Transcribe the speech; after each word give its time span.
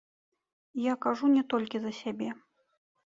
Я 0.91 0.95
кажу 1.05 1.25
не 1.35 1.43
толькі 1.55 1.77
за 1.85 1.91
сябе. 2.01 2.29